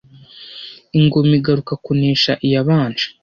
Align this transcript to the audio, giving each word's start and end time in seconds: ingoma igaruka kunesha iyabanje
ingoma 0.99 1.33
igaruka 1.39 1.73
kunesha 1.83 2.31
iyabanje 2.45 3.05